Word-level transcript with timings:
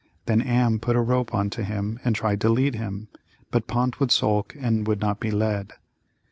Then 0.25 0.41
Am 0.41 0.79
put 0.79 0.95
a 0.95 0.99
rope 0.99 1.31
on 1.31 1.51
to 1.51 1.63
him 1.63 1.99
and 2.03 2.15
tried 2.15 2.41
to 2.41 2.49
lead 2.49 2.73
him, 2.73 3.09
but 3.51 3.67
Pont 3.67 3.99
would 3.99 4.09
sulk 4.09 4.55
and 4.59 4.87
would 4.87 4.99
not 4.99 5.19
be 5.19 5.29
led. 5.29 5.73